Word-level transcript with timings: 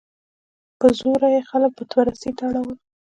په 0.79 0.87
زوره 0.99 1.27
یې 1.35 1.41
خلک 1.49 1.71
بت 1.77 1.89
پرستۍ 1.95 2.31
ته 2.37 2.43
اړول. 2.49 2.71